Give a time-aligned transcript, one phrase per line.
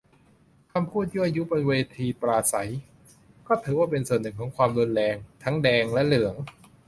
[0.73, 2.69] คำพูดยั่วยุบนเวทีปราศรัย
[3.47, 6.35] ก็ถือเป็นส่วนหนึ่งของความรุนแรง ทั้งแดงและเหลือง